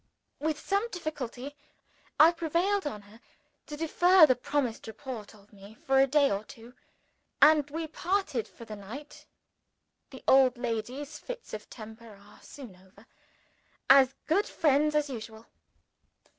With 0.39 0.59
some 0.59 0.89
difficulty 0.89 1.55
I 2.19 2.31
prevailed 2.31 2.87
on 2.87 3.03
her 3.03 3.21
to 3.67 3.77
defer 3.77 4.25
the 4.25 4.35
proposed 4.35 4.87
report 4.87 5.35
of 5.35 5.53
me 5.53 5.75
for 5.75 5.99
a 5.99 6.07
day 6.07 6.31
or 6.31 6.43
two 6.43 6.73
and 7.39 7.69
we 7.69 7.85
parted 7.85 8.47
for 8.47 8.65
the 8.65 8.75
night 8.75 9.27
(the 10.09 10.23
old 10.27 10.57
lady's 10.57 11.19
fits 11.19 11.53
of 11.53 11.69
temper 11.69 12.15
are 12.15 12.41
soon 12.41 12.75
over) 12.77 13.05
as 13.91 14.15
good 14.25 14.47
friends 14.47 14.95
as 14.95 15.07
usual. 15.07 15.45